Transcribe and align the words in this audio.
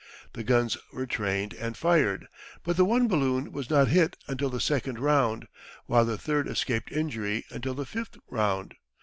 The 0.33 0.43
guns 0.43 0.77
were 0.91 1.05
trained 1.05 1.53
and 1.53 1.77
fired, 1.77 2.27
but 2.63 2.75
the 2.75 2.83
one 2.85 3.07
balloon 3.07 3.51
was 3.51 3.69
not 3.69 3.89
hit 3.89 4.17
until 4.27 4.49
the 4.49 4.59
second 4.59 4.97
round, 4.97 5.47
while 5.85 6.05
the 6.05 6.17
third 6.17 6.47
escaped 6.47 6.91
injury 6.91 7.45
until 7.51 7.75
the 7.75 7.85
fifth 7.85 8.17
round. 8.27 8.73